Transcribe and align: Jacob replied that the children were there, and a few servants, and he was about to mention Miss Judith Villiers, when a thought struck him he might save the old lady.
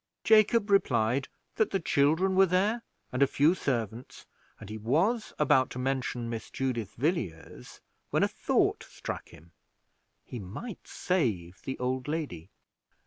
Jacob 0.23 0.71
replied 0.71 1.27
that 1.57 1.69
the 1.69 1.79
children 1.79 2.35
were 2.35 2.47
there, 2.47 2.81
and 3.11 3.21
a 3.21 3.27
few 3.27 3.53
servants, 3.53 4.25
and 4.59 4.67
he 4.67 4.75
was 4.79 5.31
about 5.37 5.69
to 5.69 5.77
mention 5.77 6.27
Miss 6.27 6.49
Judith 6.49 6.95
Villiers, 6.95 7.81
when 8.09 8.23
a 8.23 8.27
thought 8.27 8.83
struck 8.89 9.29
him 9.29 9.51
he 10.25 10.39
might 10.39 10.87
save 10.87 11.61
the 11.61 11.77
old 11.77 12.07
lady. 12.07 12.49